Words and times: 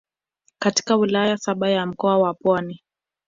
katika 0.59 0.95
Wilaya 0.95 1.37
saba 1.37 1.73
za 1.73 1.85
Mkoa 1.85 2.17
wa 2.17 2.33
Pwani 2.33 2.81